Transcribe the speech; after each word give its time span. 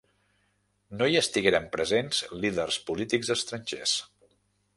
No 1.01 1.09
hi 1.11 1.19
estigueren 1.19 1.67
presents 1.75 2.23
líders 2.47 2.81
polítics 2.89 3.31
estrangers. 3.37 3.95